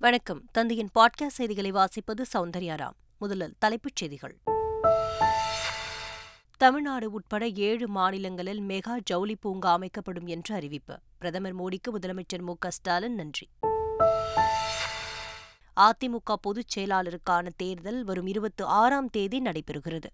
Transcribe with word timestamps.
வணக்கம். 0.00 0.48
தந்தையின் 0.52 0.88
பாட்காஸ்ட் 0.94 1.26
செய்திகளை 1.26 1.72
வாசிப்பது 1.72 2.22
சௌந்தர்யாராம் 2.32 2.92
முதலில் 3.18 3.54
தலைப்புச் 3.58 3.96
செய்திகள். 3.96 4.38
தமிழ்நாடு 6.56 7.10
உட்பட 7.10 7.48
ஏழு 7.48 7.88
மாநிலங்களில் 7.88 8.60
மெகா 8.60 8.98
ஜவுளி 9.04 9.36
பூங்கா 9.36 9.72
அமைக்கப்படும் 9.72 10.26
என்று 10.26 10.54
அறிவிப்பு. 10.54 10.98
பிரதமர் 11.18 11.56
மோடிக்கு 11.56 11.98
முதலமைச்சர் 11.98 12.42
மு 12.42 12.54
ஸ்டாலின் 12.68 13.14
நன்றி. 13.14 13.48
அதிமுக 15.76 16.32
பொதுச் 16.40 16.78
செயலாளருக்கான 16.78 17.48
தேர்தல் 17.56 18.04
வரும் 18.04 18.26
இருபத்தி 18.26 18.64
ஆறாம் 18.64 19.10
தேதி 19.10 19.42
நடைபெறுகிறது. 19.42 20.10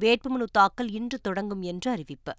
வேட்புமனு 0.00 0.44
தாக்கல் 0.52 0.90
இன்று 0.90 1.18
தொடங்கும் 1.18 1.62
என்று 1.62 1.90
அறிவிப்பு. 1.90 2.36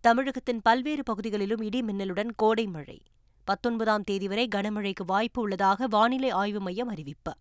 தமிழகத்தின் 0.00 0.60
பல்வேறு 0.62 1.02
பகுதிகளிலும் 1.02 1.62
இடி 1.62 1.80
மின்னலுடன் 1.80 2.30
கோடை 2.36 2.66
மழை. 2.66 3.02
பத்தொன்பதாம் 3.44 4.02
தேதி 4.02 4.28
வரை 4.28 4.48
கனமழைக்கு 4.54 5.04
வாய்ப்பு 5.06 5.42
உள்ளதாக 5.42 5.86
வானிலை 5.86 6.30
ஆய்வு 6.30 6.60
மையம் 6.60 6.88
அறிவிப்பு. 6.88 7.32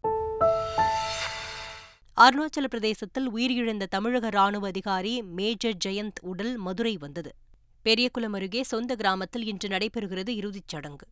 அருணாச்சல 2.17 2.63
பிரதேசத்தில் 2.69 3.33
உயிரிழந்த 3.33 3.85
தமிழக 3.85 4.29
ராணுவ 4.29 4.67
அதிகாரி 4.67 5.21
மேஜர் 5.21 5.77
ஜெயந்த் 5.85 6.19
உடல் 6.21 6.57
மதுரை 6.57 6.97
வந்தது. 6.97 7.35
பெரியகுளம் 7.81 8.33
அருகே 8.33 8.63
சொந்த 8.63 8.95
கிராமத்தில் 8.95 9.45
இன்று 9.45 9.69
நடைபெறுகிறது 9.69 10.29
இறுதிச் 10.29 10.67
சடங்கு. 10.67 11.07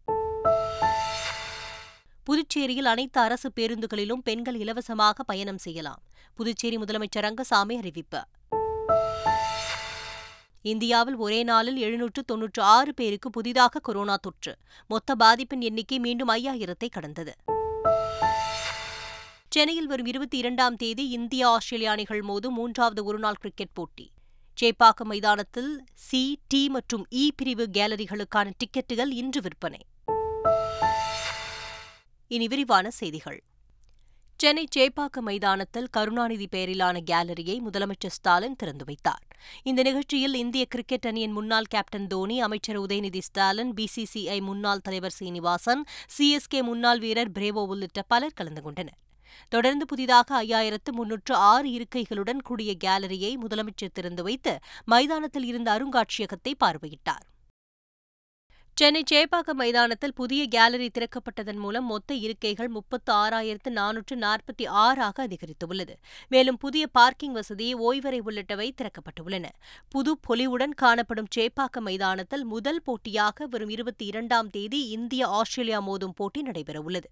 புதுச்சேரியில் 2.23 2.85
அனைத்து 2.85 3.21
அரசு 3.21 3.51
பேருந்துகளிலும் 3.55 4.21
பெண்கள் 4.23 4.55
இலவசமாக 4.55 5.23
பயணம் 5.23 5.57
செய்யலாம். 5.57 6.01
புதுச்சேரி 6.35 6.77
முதலமைச்சர் 6.77 7.19
ரங்கசாமி 7.19 7.77
அறிவிப்பு. 7.77 8.23
இந்தியாவில் 10.61 11.15
ஒரே 11.15 11.43
நாளில் 11.43 11.77
எழுநூற்று 11.77 12.23
தொன்னூற்று 12.23 12.63
ஆறு 12.63 12.93
பேருக்கு 12.93 13.29
புதிதாக 13.29 13.79
கொரோனா 13.79 14.15
தொற்று. 14.15 14.57
மொத்த 14.87 15.15
பாதிப்பின் 15.19 15.59
எண்ணிக்கை 15.59 15.99
மீண்டும் 15.99 16.29
ஐயாயிரத்தை 16.29 16.89
கடந்தது. 16.91 17.35
சென்னையில் 19.49 19.87
வரும் 19.87 20.05
இருபத்தி 20.05 20.37
இரண்டாம் 20.37 20.75
தேதி 20.75 21.09
இந்தியா 21.09 21.49
ஆஸ்திரேலிய 21.49 21.91
அணிகள் 21.91 22.21
மோதும் 22.21 22.49
மூன்றாவது 22.49 23.03
ஒருநாள் 23.03 23.35
கிரிக்கெட் 23.35 23.73
போட்டி. 23.73 24.11
சேப்பாக்கம் 24.61 25.03
மைதானத்தில் 25.03 25.83
சி 25.93 26.39
டி 26.47 26.69
மற்றும் 26.69 27.07
இ 27.11 27.27
பிரிவு 27.35 27.69
கேலரிகளுக்கான 27.73 28.51
டிக்கெட்டுகள் 28.57 29.11
இன்று 29.11 29.41
விற்பனை. 29.41 29.79
இனி 32.27 32.47
விரிவான 32.47 32.89
செய்திகள். 32.89 33.43
சென்னை 34.41 34.63
சேப்பாக்கம் 34.75 35.25
மைதானத்தில் 35.27 35.87
கருணாநிதி 35.91 36.47
பெயரிலான 36.51 36.97
கேலரியை 37.11 37.55
முதலமைச்சர் 37.67 38.13
ஸ்டாலின் 38.17 38.55
திறந்து 38.55 38.85
வைத்தார். 38.85 39.23
இந்த 39.63 39.81
நிகழ்ச்சியில் 39.81 40.33
இந்திய 40.33 40.65
கிரிக்கெட் 40.65 41.05
அணியின் 41.05 41.31
முன்னாள் 41.31 41.69
கேப்டன் 41.69 42.05
தோனி 42.07 42.41
அமைச்சர் 42.41 42.79
உதயநிதி 42.79 43.21
ஸ்டாலின் 43.27 43.71
பிசிசிஐ 43.73 44.41
முன்னாள் 44.41 44.79
தலைவர் 44.79 45.15
சீனிவாசன் 45.17 45.81
சிஎஸ்கே 46.17 46.61
முன்னாள் 46.61 46.99
வீரர் 46.99 47.31
பிரேவோ 47.31 47.63
உள்ளிட்ட 47.67 48.01
பலர் 48.01 48.33
கலந்து 48.33 48.61
கொண்டனர். 48.61 48.99
தொடர்ந்து 49.49 49.85
புதிதாக 49.85 50.43
ஐயாயிரத்து 50.43 50.91
முன்னூற்று 50.91 51.35
ஆறு 51.35 51.69
இருக்கைகளுடன் 51.77 52.43
கூடிய 52.43 52.73
கேலரியை 52.83 53.33
முதலமைச்சர் 53.45 53.93
திறந்து 53.93 54.23
வைத்து 54.23 54.53
மைதானத்தில் 54.85 55.43
இருந்த 55.43 55.71
அருங்காட்சியகத்தை 55.77 56.53
பார்வையிட்டார். 56.65 57.25
சென்னை 58.79 59.03
சேப்பாக்கம் 59.11 59.59
மைதானத்தில் 59.59 60.13
புதிய 60.13 60.47
கேலரி 60.47 60.89
திறக்கப்பட்டதன் 60.89 61.55
மூலம் 61.55 61.85
மொத்த 61.85 62.13
இருக்கைகள் 62.13 62.67
முப்பத்து 62.67 63.13
ஆறாயிரத்து 63.13 63.69
நானூற்று 63.69 64.15
நாற்பத்தி 64.15 64.65
ஆறாக 64.67 65.27
அதிகரித்துள்ளது. 65.27 65.93
மேலும் 66.27 66.57
புதிய 66.57 66.87
பார்க்கிங் 66.87 67.31
வசதி 67.31 67.75
ஓய்வறை 67.75 68.19
உள்ளிட்டவை 68.21 68.69
திறக்கப்பட்டுள்ளன. 68.81 69.45
புது 69.89 70.19
பொலிவுடன் 70.27 70.75
காணப்படும் 70.75 71.31
சேப்பாக்கம் 71.35 71.87
மைதானத்தில் 71.89 72.45
முதல் 72.45 72.81
போட்டியாக 72.83 73.47
வரும் 73.47 73.69
இருபத்தி 73.69 74.05
இரண்டாம் 74.05 74.49
தேதி 74.49 74.87
இந்தியா 74.87 75.27
ஆஸ்திரேலியா 75.29 75.81
மோதும் 75.81 76.15
போட்டி 76.15 76.41
நடைபெறவுள்ளது. 76.41 77.09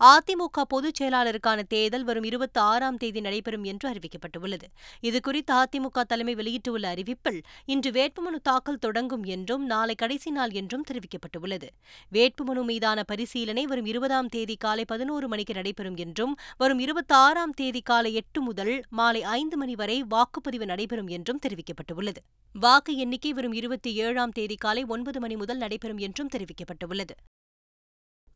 அதிமுக 0.00 0.62
பொதுச் 0.68 1.02
செயலாளருக்கான 1.02 1.62
தேர்தல் 1.62 2.04
வரும் 2.04 2.22
இருபத்தி 2.22 2.60
ஆறாம் 2.60 2.96
தேதி 2.96 3.20
நடைபெறும் 3.20 3.64
என்று 3.64 3.86
அறிவிக்கப்பட்டுள்ளது. 3.90 4.66
இதுகுறித்து 5.02 5.52
அதிமுக 5.52 6.02
தலைமை 6.02 6.34
வெளியிட்டுள்ள 6.34 6.94
அறிவிப்பில் 6.94 7.40
இன்று 7.64 7.90
வேட்புமனு 7.90 8.38
தாக்கல் 8.42 8.78
தொடங்கும் 8.78 9.24
என்றும் 9.24 9.66
நாளை 9.66 9.94
கடைசி 9.94 10.30
நாள் 10.30 10.50
என்றும் 10.50 10.84
தெரிவிக்கப்பட்டுள்ளது. 10.90 11.68
வேட்புமனு 12.12 12.62
மீதான 12.62 13.02
பரிசீலனை 13.02 13.66
வரும் 13.66 13.86
இருபதாம் 13.86 14.28
தேதி 14.28 14.56
காலை 14.56 14.84
பதினோரு 14.84 15.28
மணிக்கு 15.28 15.54
நடைபெறும் 15.54 15.96
என்றும் 15.96 16.36
வரும் 16.56 16.78
இருபத்தி 16.78 17.14
ஆறாம் 17.14 17.50
தேதி 17.50 17.80
காலை 17.80 18.14
எட்டு 18.14 18.42
முதல் 18.42 18.82
மாலை 18.90 19.22
ஐந்து 19.22 19.56
மணி 19.56 19.74
வரை 19.74 20.04
வாக்குப்பதிவு 20.04 20.64
நடைபெறும் 20.64 21.08
என்றும் 21.08 21.38
தெரிவிக்கப்பட்டுள்ளது. 21.46 22.22
வாக்கு 22.54 22.96
எண்ணிக்கை 22.96 23.32
வரும் 23.32 23.52
இருபத்தி 23.52 23.94
ஏழாம் 23.94 24.30
தேதி 24.30 24.56
காலை 24.56 24.84
ஒன்பது 24.84 25.20
மணி 25.20 25.36
முதல் 25.36 25.56
நடைபெறும் 25.56 25.98
என்றும் 25.98 26.28
தெரிவிக்கப்பட்டுள்ளது. 26.36 27.14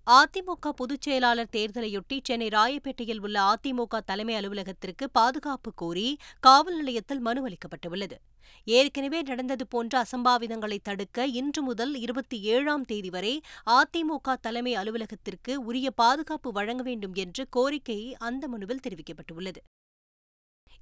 அதிமுக 0.07 0.69
பொதுச் 0.77 1.01
செயலாளர் 1.01 1.49
தேர்தலையொட்டி 1.53 2.21
சென்னை 2.23 2.49
ராயப்பேட்டையில் 2.49 3.21
உள்ள 3.21 3.37
அதிமுக 3.41 4.01
தலைமை 4.05 4.35
அலுவலகத்திற்கு 4.35 5.11
பாதுகாப்பு 5.11 5.75
கோரி 5.75 6.17
காவல் 6.41 6.77
நிலையத்தில் 6.77 7.21
மனு 7.21 7.49
அளிக்கப்பட்டுள்ளது. 7.49 8.17
ஏற்கனவே 8.65 9.23
நடந்தது 9.23 9.67
போன்ற 9.67 10.05
அசம்பாவிதங்களை 10.05 10.79
தடுக்க 10.83 11.27
இன்று 11.27 11.63
முதல் 11.63 11.95
இருபத்தி 11.95 12.41
ஏழாம் 12.41 12.85
தேதி 12.85 13.11
வரை 13.11 13.41
அதிமுக 13.67 14.37
தலைமை 14.41 14.75
அலுவலகத்திற்கு 14.75 15.65
உரிய 15.65 15.91
பாதுகாப்பு 15.91 16.53
வழங்க 16.53 16.83
வேண்டும் 16.83 17.15
என்று 17.15 17.47
கோரிக்கை 17.51 18.15
அந்த 18.15 18.49
மனுவில் 18.49 18.85
தெரிவிக்கப்பட்டுள்ளது. 18.89 19.63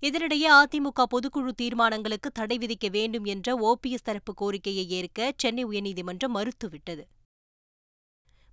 இதனிடையே 0.02 0.50
அதிமுக 0.52 1.04
பொதுக்குழு 1.10 1.50
தீர்மானங்களுக்கு 1.62 2.30
தடை 2.32 2.58
விதிக்க 2.58 2.90
வேண்டும் 2.90 3.24
என்ற 3.24 3.58
ஓபிஎஸ் 3.70 4.08
தரப்பு 4.10 4.34
கோரிக்கையை 4.34 4.90
ஏற்க 4.90 5.32
சென்னை 5.36 5.64
உயர்நீதிமன்றம் 5.64 6.34
மறுத்துவிட்டது. 6.34 7.04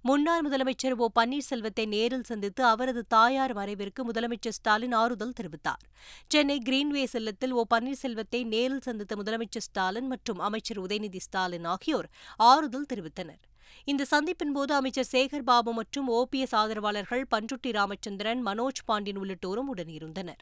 முன்னாள் 0.07 0.43
முதலமைச்சர் 0.45 0.93
ஓ 0.97 1.07
பன்னீர்செல்வத்தை 1.15 1.85
நேரில் 1.93 2.23
சந்தித்து 2.23 2.61
அவரது 2.65 3.01
தாயார் 3.07 3.53
மறைவிற்கு 3.57 4.01
முதலமைச்சர் 4.09 4.55
ஸ்டாலின் 4.57 4.95
ஆறுதல் 4.99 5.33
தெரிவித்தார். 5.39 5.83
சென்னை 6.27 6.57
கிரீன்வே 6.67 7.03
செல்லத்தில் 7.13 7.51
ஓ 7.51 7.63
பன்னீர்செல்வத்தை 7.73 8.41
நேரில் 8.53 8.85
சந்தித்த 8.87 9.15
முதலமைச்சர் 9.15 9.65
ஸ்டாலின் 9.67 10.07
மற்றும் 10.07 10.39
அமைச்சர் 10.39 10.79
உதயநிதி 10.79 11.21
ஸ்டாலின் 11.27 11.67
ஆகியோர் 11.73 12.07
ஆறுதல் 12.51 12.89
தெரிவித்தனர். 12.93 13.41
இந்த 13.85 14.05
சந்திப்பின் 14.11 14.53
போது 14.53 14.73
அமைச்சர் 14.73 15.11
சேகர் 15.11 15.47
பாபு 15.49 15.73
மற்றும் 15.73 16.07
ஓபிஎஸ் 16.19 16.55
ஆதரவாளர்கள் 16.61 17.25
பன்ருட்டி 17.35 17.71
ராமச்சந்திரன் 17.79 18.41
மனோஜ் 18.45 18.81
பாண்டியன் 18.85 19.21
உள்ளிட்டோரும் 19.23 19.69
உடனிருந்தனர். 19.75 20.41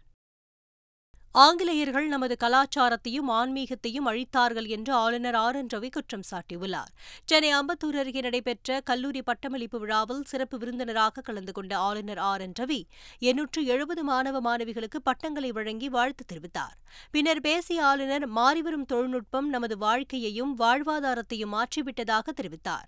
ஆங்கிலேயர்கள் 1.40 2.08
நமது 2.08 2.36
கலாச்சாரத்தையும் 2.40 3.30
ஆன்மீகத்தையும் 3.30 4.06
அழித்தார்கள் 4.06 4.68
என்று 4.68 4.94
ஆளுநர் 4.94 5.36
ஆர். 5.36 5.56
என். 5.56 5.68
ரவி 5.76 5.92
குற்றம் 5.92 6.24
சாட்டியுள்ளார். 6.32 6.92
சென்னை 7.26 7.54
அம்பத்தூர் 7.54 8.00
அருகே 8.00 8.22
நடைபெற்ற 8.22 8.80
கல்லூரி 8.80 9.22
பட்டமளிப்பு 9.22 9.80
விழாவில் 9.80 10.24
சிறப்பு 10.24 10.58
விருந்தினராக 10.58 11.22
கலந்து 11.22 11.52
கொண்ட 11.52 11.78
ஆளுநர் 11.78 12.18
ஆர். 12.18 12.42
என். 12.42 12.54
ரவி 12.60 12.82
எண்ணூற்று 13.20 13.66
எழுபது 13.66 14.04
மாணவ 14.04 14.42
மாணவிகளுக்கு 14.42 15.00
பட்டங்களை 15.04 15.52
வழங்கி 15.52 15.90
வாழ்த்து 15.90 16.26
தெரிவித்தார். 16.34 16.76
பின்னர் 17.12 17.42
பேசிய 17.42 17.86
ஆளுநர் 17.86 18.30
மாறிவரும் 18.30 18.86
தொழில்நுட்பம் 18.86 19.50
நமது 19.50 19.78
வாழ்க்கையையும் 19.78 20.60
வாழ்வாதாரத்தையும் 20.60 21.54
மாற்றிவிட்டதாக 21.54 22.30
தெரிவித்தார். 22.42 22.88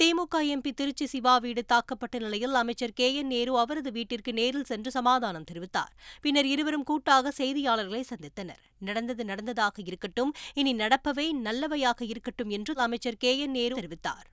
திமுக 0.00 0.36
எம்பி 0.54 0.70
திருச்சி 0.70 1.06
சிவா 1.06 1.38
வீடு 1.38 1.64
தாக்கப்பட்ட 1.72 2.18
நிலையில் 2.18 2.54
அமைச்சர் 2.54 2.92
கே 2.92 3.14
என் 3.14 3.26
நேரு 3.26 3.58
அவரது 3.58 3.92
வீட்டிற்கு 3.92 4.32
நேரில் 4.32 4.64
சென்று 4.64 4.90
சமாதானம் 4.90 5.46
தெரிவித்தார். 5.50 5.92
பின்னர் 6.20 6.46
இருவரும் 6.46 6.84
கூட்டாக 6.84 7.32
செய்தியாளர்களை 7.38 8.02
சந்தித்தனர். 8.10 8.60
நடந்தது 8.78 9.24
நடந்ததாக 9.24 9.82
இருக்கட்டும் 9.84 10.32
இனி 10.54 10.74
நடப்பவை 10.74 11.26
நல்லவையாக 11.46 12.02
இருக்கட்டும் 12.02 12.48
என்று 12.48 12.74
அமைச்சர் 12.76 13.16
கே 13.16 13.38
என் 13.38 13.50
நேரு 13.50 13.76
தெரிவித்தார். 13.80 14.26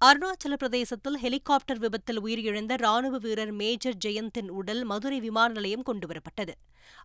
அருணாச்சல 0.00 0.54
பிரதேசத்தில் 0.56 1.16
ஹெலிகாப்டர் 1.18 1.78
விபத்தில் 1.78 2.20
உயிரிழந்த 2.20 2.74
ராணுவ 2.76 3.18
வீரர் 3.18 3.52
மேஜர் 3.52 3.98
ஜெயந்தின் 4.04 4.48
உடல் 4.48 4.84
மதுரை 4.84 5.20
விமான 5.20 5.52
நிலையம் 5.52 5.86
கொண்டுவரப்பட்டது. 5.86 6.54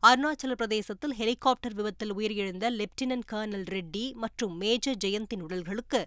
அருணாச்சல 0.08 0.52
பிரதேசத்தில் 0.52 1.14
ஹெலிகாப்டர் 1.14 1.74
விபத்தில் 1.74 2.14
உயிரிழந்த 2.14 2.66
லெப்டினன்ட் 2.80 3.28
கர்னல் 3.32 3.68
ரெட்டி 3.76 4.14
மற்றும் 4.14 4.58
மேஜர் 4.58 5.02
ஜெயந்தின் 5.06 5.42
உடல்களுக்கு 5.42 6.02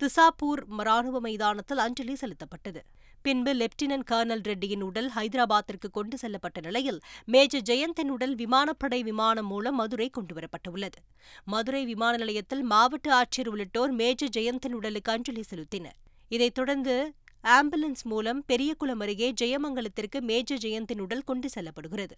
திசாப்பூர் 0.00 0.60
ராணுவ 0.78 1.20
மைதானத்தில் 1.20 1.78
அஞ்சலி 1.78 2.16
செலுத்தப்பட்டது. 2.20 2.80
பின்பு 3.22 3.52
லெப்டினன்ட் 3.54 4.06
கர்னல் 4.10 4.42
ரெட்டியின் 4.42 4.80
உடல் 4.80 5.10
ஹைதராபாத்திற்கு 5.16 5.88
கொண்டு 5.92 6.16
செல்லப்பட்ட 6.22 6.60
நிலையில் 6.62 7.00
மேஜர் 7.24 7.62
ஜெயந்தின் 7.62 8.08
உடல் 8.08 8.34
விமானப்படை 8.34 9.02
விமானம் 9.02 9.46
மூலம் 9.46 9.74
மதுரை 9.74 10.10
கொண்டுவரப்பட்டுள்ளது 10.18 11.00
மதுரை 11.44 11.84
விமான 11.84 12.16
நிலையத்தில் 12.16 12.62
மாவட்ட 12.62 13.08
ஆட்சியர் 13.14 13.48
உள்ளிட்டோர் 13.48 13.90
மேஜர் 13.90 14.34
ஜெயந்தின் 14.36 14.72
உடலுக்கு 14.72 15.12
அஞ்சலி 15.12 15.44
செலுத்தினர். 15.50 15.98
இதைத் 16.28 16.54
தொடர்ந்து 16.54 17.14
ஆம்புலன்ஸ் 17.44 18.04
மூலம் 18.04 18.44
பெரியகுளம் 18.46 19.00
அருகே 19.00 19.34
ஜெயமங்கலத்திற்கு 19.40 20.20
மேஜர் 20.20 20.58
ஜெயந்தின் 20.58 21.00
உடல் 21.00 21.28
கொண்டு 21.30 21.48
செல்லப்படுகிறது. 21.54 22.16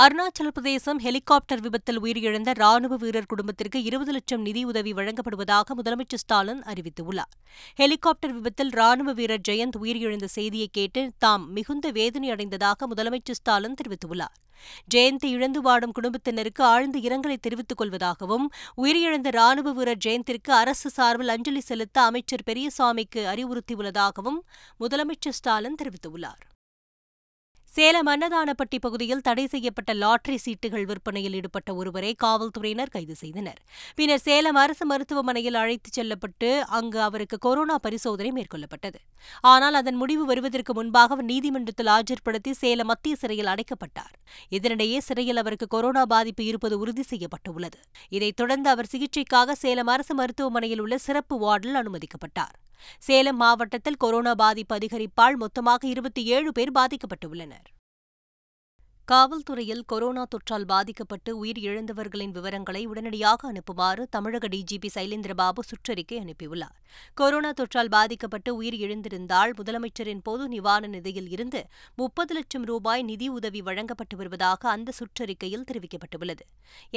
அருணாச்சல 0.00 0.48
பிரதேசம் 0.48 0.98
ஹெலிகாப்டர் 0.98 1.60
விபத்தில் 1.60 1.98
உயிரிழந்த 2.00 2.50
ராணுவ 2.52 2.96
வீரர் 2.96 3.26
குடும்பத்திற்கு 3.26 3.82
இருபது 3.82 4.12
லட்சம் 4.12 4.40
நிதியுதவி 4.40 4.92
வழங்கப்படுவதாக 4.92 5.74
முதலமைச்சர் 5.76 6.22
ஸ்டாலின் 6.22 6.62
அறிவித்துள்ளார். 6.62 7.32
ஹெலிகாப்டர் 7.74 8.32
விபத்தில் 8.32 8.70
ராணுவ 8.70 9.12
வீரர் 9.12 9.40
ஜெயந்த் 9.48 9.76
உயிரிழந்த 9.80 10.24
செய்தியை 10.24 10.68
கேட்டு 10.72 11.12
தாம் 11.18 11.52
மிகுந்த 11.52 11.90
வேதனை 11.90 12.30
அடைந்ததாக 12.30 12.88
முதலமைச்சர் 12.94 13.38
ஸ்டாலின் 13.40 13.74
தெரிவித்துள்ளார். 13.80 14.38
ஜெயந்தை 14.94 15.28
இழந்து 15.36 15.60
வாடும் 15.60 15.92
குடும்பத்தினருக்கு 15.92 16.64
ஆழ்ந்த 16.64 16.98
இரங்கலை 16.98 17.36
தெரிவித்துக் 17.40 17.80
கொள்வதாகவும் 17.80 18.46
உயிரிழந்த 18.76 19.30
ராணுவ 19.30 19.72
வீரர் 19.72 20.02
ஜெயந்திற்கு 20.04 20.50
அரசு 20.50 20.90
சார்பில் 20.90 21.28
அஞ்சலி 21.28 21.60
செலுத்த 21.60 22.00
அமைச்சர் 22.02 22.46
பெரியசாமிக்கு 22.46 23.24
அறிவுறுத்தியுள்ளதாகவும் 23.34 24.40
முதலமைச்சர் 24.80 25.38
ஸ்டாலின் 25.40 25.78
தெரிவித்துள்ளார். 25.82 26.42
சேலம் 27.76 28.06
அன்னதானப்பட்டி 28.06 28.78
பகுதியில் 28.80 29.20
தடை 29.20 29.46
செய்யப்பட்ட 29.46 29.92
லாட்டரி 29.92 30.38
சீட்டுகள் 30.44 30.84
விற்பனையில் 30.84 31.32
ஈடுபட்ட 31.32 31.74
ஒருவரை 31.74 32.14
காவல்துறையினர் 32.14 32.88
கைது 32.88 33.14
செய்தனர். 33.14 33.60
பின்னர் 33.94 34.18
சேலம் 34.18 34.54
அரசு 34.54 34.86
மருத்துவமனையில் 34.86 35.54
அழைத்துச் 35.54 35.92
செல்லப்பட்டு 35.92 36.64
அங்கு 36.66 37.00
அவருக்கு 37.00 37.38
கொரோனா 37.38 37.78
பரிசோதனை 37.78 38.32
மேற்கொள்ளப்பட்டது. 38.32 38.98
ஆனால் 39.40 39.74
அதன் 39.74 39.94
முடிவு 39.94 40.24
வருவதற்கு 40.24 40.74
முன்பாக 40.74 41.12
அவர் 41.12 41.24
நீதிமன்றத்தில் 41.24 41.86
ஆஜர்படுத்தி 41.86 42.50
சேலம் 42.50 42.86
மத்திய 42.86 43.16
சிறையில் 43.16 43.46
அடைக்கப்பட்டார். 43.46 44.14
இதனிடையே 44.50 44.98
சிறையில் 44.98 45.36
அவருக்கு 45.36 45.66
கொரோனா 45.66 46.06
பாதிப்பு 46.06 46.44
இருப்பது 46.44 46.78
உறுதி 46.78 47.02
செய்யப்பட்டுள்ளது. 47.02 47.78
இதைத் 48.08 48.36
தொடர்ந்து 48.36 48.70
அவர் 48.70 48.90
சிகிச்சைக்காக 48.92 49.52
சேலம் 49.52 49.86
அரசு 49.86 50.14
மருத்துவமனையில் 50.14 50.80
உள்ள 50.80 50.98
சிறப்பு 50.98 51.38
வார்டில் 51.38 51.74
அனுமதிக்கப்பட்டார். 51.74 52.58
சேலம் 52.98 53.36
மாவட்டத்தில் 53.36 53.96
கொரோனா 53.96 54.34
பாதிப்பு 54.34 54.76
அதிகரிப்பால் 54.76 55.34
மொத்தமாக 55.34 55.86
இருபத்தி 55.86 56.24
ஏழு 56.24 56.52
பேர் 56.52 56.72
பாதிக்கப்பட்டுள்ளனர். 56.72 57.61
காவல்துறையில் 59.12 59.82
கொரோனா 59.92 60.22
தொற்றால் 60.32 60.64
பாதிக்கப்பட்டு 60.70 61.30
உயிர் 61.40 61.58
இழந்தவர்களின் 61.58 62.30
விவரங்களை 62.36 62.82
உடனடியாக 62.90 63.40
அனுப்புமாறு 63.48 64.02
தமிழக 64.14 64.48
டிஜிபி 64.54 64.88
சைலேந்திரபாபு 64.94 65.62
சுற்றறிக்கை 65.70 66.16
அனுப்பியுள்ளார். 66.22 66.76
கொரோனா 67.20 67.50
தொற்றால் 67.60 67.90
பாதிக்கப்பட்டு 67.96 68.50
உயிர் 68.60 68.76
இழந்திருந்தால் 68.84 69.52
முதலமைச்சரின் 69.58 70.22
பொது 70.28 70.46
நிவாரண 70.54 70.90
நிதியில் 70.94 71.28
இருந்து 71.34 71.62
முப்பது 72.00 72.34
லட்சம் 72.38 72.64
ரூபாய் 72.64 73.04
நிதி 73.10 73.28
உதவி 73.38 73.62
வழங்கப்பட்டு 73.68 74.16
வருவதாக 74.20 74.70
அந்த 74.74 74.94
சுற்றறிக்கையில் 75.00 75.66
தெரிவிக்கப்பட்டுள்ளது. 75.70 76.46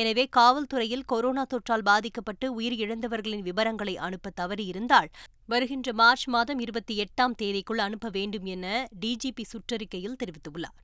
எனவே 0.03 0.25
காவல்துறையில் 0.39 1.06
கொரோனா 1.13 1.45
தொற்றால் 1.56 1.85
பாதிக்கப்பட்டு 1.91 2.47
உயிர் 2.59 2.77
இழந்தவர்களின் 2.85 3.45
விவரங்களை 3.50 3.97
அனுப்ப 4.07 4.35
தவறியிருந்தால் 4.41 5.11
வருகின்ற 5.53 5.89
மார்ச் 5.94 6.27
மாதம் 6.35 6.59
இருபத்தி 6.59 6.95
எட்டாம் 7.03 7.38
தேதிக்குள் 7.44 7.85
அனுப்ப 7.89 8.09
வேண்டும் 8.19 8.50
என 8.56 8.65
டிஜிபி 9.03 9.45
சுற்றறிக்கையில் 9.53 10.19
தெரிவித்துள்ளார். 10.23 10.79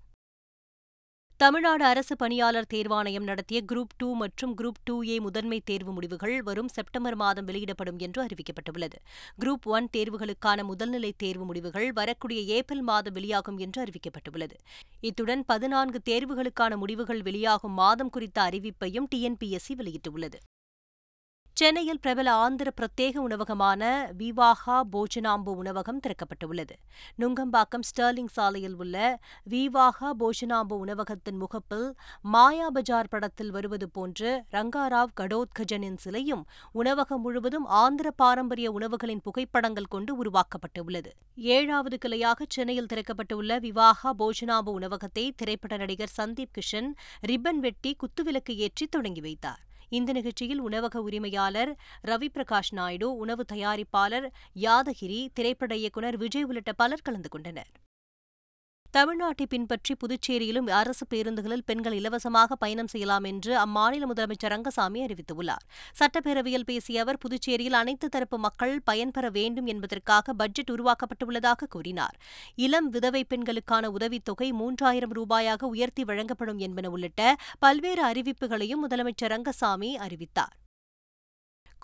தமிழ்நாடு 1.41 1.83
அரசு 1.83 2.15
பணியாளர் 2.15 2.67
தேர்வாணையம் 2.73 3.23
நடத்திய 3.23 3.59
குரூப் 3.71 3.93
டூ 3.97 4.15
மற்றும் 4.15 4.51
குரூப் 4.57 4.81
டூ 4.83 5.03
ஏ 5.03 5.19
முதன்மை 5.19 5.59
தேர்வு 5.59 5.91
முடிவுகள் 5.91 6.41
வரும் 6.41 6.67
செப்டம்பர் 6.67 7.15
மாதம் 7.15 7.45
வெளியிடப்படும் 7.45 7.97
என்று 7.97 8.25
அறிவிக்கப்பட்டுள்ளது. 8.25 8.97
குரூப் 9.39 9.65
ஒன் 9.75 9.87
தேர்வுகளுக்கான 9.97 10.65
முதல்நிலை 10.71 11.11
தேர்வு 11.17 11.45
முடிவுகள் 11.45 11.93
வரக்கூடிய 11.93 12.41
ஏப்ரல் 12.41 12.81
மாதம் 12.81 13.13
வெளியாகும் 13.13 13.57
என்று 13.57 13.81
அறிவிக்கப்பட்டுள்ளது. 13.83 14.57
இத்துடன் 15.01 15.43
பதினான்கு 15.45 16.01
தேர்வுகளுக்கான 16.09 16.75
முடிவுகள் 16.75 17.21
வெளியாகும் 17.21 17.71
மாதம் 17.71 18.09
குறித்த 18.09 18.41
அறிவிப்பையும் 18.41 19.09
டிஎன்பிஎஸ்சி 19.15 19.75
வெளியிட்டுள்ளது. 19.75 20.39
சென்னையில் 21.61 21.99
பிரபல 21.99 22.33
ஆந்திர 22.33 22.71
பிரத்யேக 22.81 23.17
உணவகமான 23.17 24.11
விவாகா 24.17 24.81
போஜனாம்பு 24.91 25.51
உணவகம் 25.61 25.99
திறக்கப்பட்டுள்ளது. 25.99 26.75
நுங்கம்பாக்கம் 27.19 27.85
ஸ்டர்லிங் 27.89 28.31
சாலையில் 28.31 28.75
உள்ள 28.75 29.19
விவாகா 29.49 30.09
போஜனாம்பு 30.19 30.73
உணவகத்தின் 30.73 31.37
முகப்பில் 31.37 31.95
மாயா 32.21 32.69
பஜார் 32.69 33.07
படத்தில் 33.09 33.51
வருவது 33.51 33.89
போன்று 33.89 34.43
ரங்காராவ் 34.51 35.15
கடோத்கஜனின் 35.21 35.97
சிலையும் 35.97 36.47
உணவகம் 36.71 37.21
முழுவதும் 37.21 37.65
ஆந்திர 37.65 38.11
பாரம்பரிய 38.11 38.71
உணவுகளின் 38.71 39.21
புகைப்படங்கள் 39.21 39.89
கொண்டு 39.89 40.23
உருவாக்கப்பட்டுள்ளது. 40.23 41.11
ஏழாவது 41.35 41.97
கிளையாக 42.05 42.45
சென்னையில் 42.47 42.91
திறக்கப்பட்டுள்ள 42.93 43.59
விவாகா 43.59 44.13
போஜனாம்பு 44.19 44.69
உணவகத்தை 44.69 45.33
திரைப்பட 45.35 45.77
நடிகர் 45.77 46.17
சந்தீப் 46.17 46.55
கிஷன் 46.59 46.91
ரிப்பன் 47.27 47.59
வெட்டி 47.59 47.95
குத்துவிளக்கு 47.95 48.55
ஏற்றி 48.55 48.87
தொடங்கி 48.87 49.21
வைத்தார். 49.21 49.61
இந்த 49.91 50.11
நிகழ்ச்சியில் 50.11 50.59
உணவக 50.59 51.01
உரிமையாளர் 51.01 51.71
ரவி 52.07 52.29
பிரகாஷ் 52.33 52.71
நாயுடு 52.71 53.07
உணவு 53.17 53.45
தயாரிப்பாளர் 53.53 54.27
யாதகிரி 54.61 55.21
திரைப்பட 55.33 55.75
இயக்குநர் 55.75 56.17
விஜய் 56.17 56.43
உள்ளிட்ட 56.43 56.73
பலர் 56.73 57.03
கலந்து 57.03 57.29
கொண்டனர். 57.29 57.71
தமிழ்நாட்டை 58.93 59.45
பின்பற்றி 59.49 59.95
புதுச்சேரியிலும் 59.95 60.69
அரசு 60.69 61.05
பேருந்துகளில் 61.09 61.63
பெண்கள் 61.65 61.93
இலவசமாக 61.93 62.55
பயணம் 62.55 62.87
செய்யலாம் 62.87 63.23
என்று 63.23 63.57
அம்மாநில 63.57 64.07
முதலமைச்சர் 64.13 64.47
ரங்கசாமி 64.47 65.05
அறிவித்துள்ளார். 65.05 65.63
சட்டப்பேரவையில் 65.99 66.65
பேசிய 66.65 67.01
அவர் 67.01 67.17
புதுச்சேரியில் 67.17 67.73
அனைத்து 67.73 68.09
தரப்பு 68.09 68.37
மக்கள் 68.37 68.81
பயன்பெற 68.81 69.29
வேண்டும் 69.29 69.65
என்பதற்காக 69.65 70.33
பட்ஜெட் 70.33 70.71
உருவாக்கப்பட்டுள்ளதாக 70.71 71.67
கூறினார். 71.69 72.17
இளம் 72.55 72.89
விதவை 72.89 73.23
பெண்களுக்கான 73.23 73.89
உதவித்தொகை 73.89 74.51
மூன்றாயிரம் 74.51 75.15
ரூபாயாக 75.15 75.63
உயர்த்தி 75.63 76.03
வழங்கப்படும் 76.03 76.57
என்பன 76.57 76.89
உள்ளிட்ட 76.89 77.35
பல்வேறு 77.59 78.05
அறிவிப்புகளையும் 78.05 78.83
முதலமைச்சர் 78.87 79.31
ரங்கசாமி 79.35 79.97
அறிவித்தார். 79.97 80.55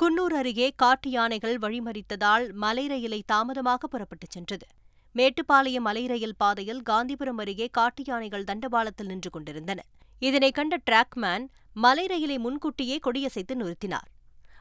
குன்னூர் 0.01 0.36
அருகே 0.36 0.74
காட்டு 0.75 1.10
யானைகள் 1.10 1.57
வழிமறித்ததால் 1.57 2.51
மலை 2.53 2.88
ரயிலை 2.88 3.24
தாமதமாக 3.25 3.88
புறப்பட்டுச் 3.88 4.31
சென்றது. 4.31 4.68
மேட்டுப்பாளையம் 5.17 5.85
மலை 5.87 6.05
ரயில் 6.05 6.35
பாதையில் 6.37 6.81
காந்திபுரம் 6.89 7.37
அருகே 7.37 7.67
காட்டு 7.71 8.03
யானைகள் 8.05 8.43
தண்டவாளத்தில் 8.43 9.05
நின்று 9.05 9.29
கொண்டிருந்தன. 9.29 9.83
இதனை 10.19 10.51
கண்ட 10.51 10.77
டிராக்மேன் 10.91 11.45
மலை 11.73 12.05
ரயிலை 12.05 12.37
முன்கூட்டியே 12.37 12.99
கொடியசைத்து 13.07 13.55
நிறுத்தினார். 13.55 14.09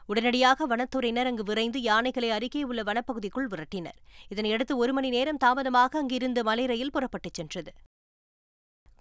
உடனடியாக 0.05 0.67
வனத்துறையினர் 0.67 1.25
அங்கு 1.25 1.43
விரைந்து 1.43 1.81
யானைகளை 1.81 2.29
அருகே 2.29 2.63
உள்ள 2.63 2.83
வனப்பகுதிக்குள் 2.83 3.47
விரட்டினர். 3.47 3.97
இதனையடுத்து 4.35 4.75
ஒரு 4.75 4.93
மணி 4.93 5.09
நேரம் 5.09 5.37
தாமதமாக 5.37 5.99
அங்கிருந்து 5.99 6.43
மலை 6.43 6.65
ரயில் 6.65 6.91
புறப்பட்டுச் 6.91 7.33
சென்றது. 7.33 7.73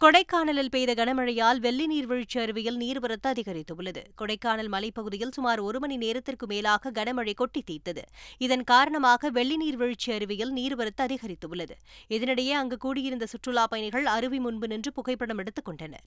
கொடைக்கானலில் 0.05 0.69
பெய்த 0.69 0.95
கனமழையால் 0.95 1.59
வெள்ளி 1.59 1.87
நீர்வீழ்ச்சி 1.87 2.41
அருவியில் 2.41 2.79
நீர்வரத்து 2.79 3.27
அதிகரித்துள்ளது. 3.27 4.03
கொடைக்கானல் 4.19 4.69
மலைப்பகுதியில் 4.69 5.31
சுமார் 5.31 5.59
ஒரு 5.59 5.79
மணி 5.79 5.97
நேரத்திற்கு 5.97 6.47
மேலாக 6.47 6.91
கனமழை 6.91 7.35
கொட்டி 7.35 7.63
தீர்த்தது. 7.63 8.03
இதன் 8.39 8.65
காரணமாக 8.65 9.31
வெள்ளி 9.31 9.57
நீர்வீழ்ச்சி 9.57 10.13
அருவியில் 10.13 10.53
நீர்வரத்து 10.53 11.03
அதிகரித்துள்ளது. 11.03 11.71
இதனிடையே 12.09 12.51
அங்கு 12.51 12.77
கூடியிருந்த 12.77 13.27
சுற்றுலாப் 13.27 13.71
பயணிகள் 13.71 14.07
அருவி 14.07 14.39
முன்பு 14.39 14.67
நின்று 14.67 14.93
புகைப்படம் 14.93 15.39
எடுத்துக் 15.39 15.65
கொண்டனர். 15.65 16.05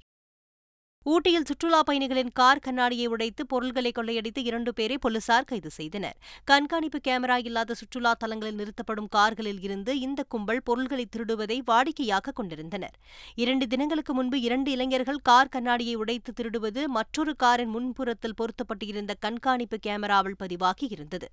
ஊட்டியில் 1.06 1.46
சுற்றுலாப் 1.46 1.86
பயணிகளின் 1.86 2.32
கார் 2.34 2.60
கண்ணாடியை 2.60 3.06
உடைத்து 3.06 3.46
பொருள்களை 3.46 3.92
கொள்ளையடித்து 3.92 4.44
இரண்டு 4.44 4.74
பேரை 4.74 4.98
போலீசார் 4.98 5.44
கைது 5.44 5.70
செய்தனர். 5.70 6.18
கண்காணிப்பு 6.44 7.00
கேமரா 7.08 7.46
இல்லாத 7.46 7.74
சுற்றுலா 7.74 8.14
தலங்களில் 8.14 8.56
நிறுத்தப்படும் 8.56 9.08
கார்களில் 9.08 9.62
இருந்து 9.62 10.00
இந்த 10.00 10.24
கும்பல் 10.24 10.62
பொருள்களை 10.64 11.08
திருடுவதை 11.16 11.58
வாடிக்கையாக 11.68 12.34
கொண்டிருந்தனர். 12.34 12.96
இரண்டு 13.36 13.68
தினங்களுக்கு 13.68 14.14
முன்பு 14.14 14.42
இரண்டு 14.42 14.72
இளைஞர்கள் 14.72 15.22
கார் 15.24 15.48
கண்ணாடியை 15.48 15.96
உடைத்து 15.96 16.34
திருடுவது 16.34 16.86
மற்றொரு 16.88 17.36
காரின் 17.36 17.76
முன்புறத்தில் 17.76 18.38
பொருத்தப்பட்டிருந்த 18.38 19.14
கண்காணிப்பு 19.20 19.80
கேமராவில் 19.88 20.38
பதிவாகி 20.38 20.88
இருந்தது. 20.90 21.30